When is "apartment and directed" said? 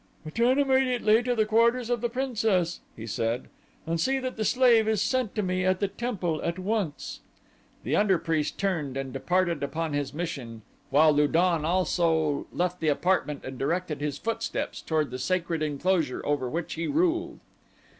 12.87-14.01